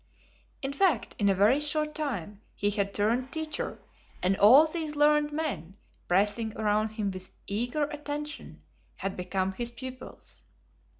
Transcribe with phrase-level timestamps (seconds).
[0.63, 3.77] In fact, in a very short time he had turned teacher
[4.23, 5.77] and all these learned men,
[6.07, 8.63] pressing around him with eager attention,
[8.95, 10.43] had become his pupils.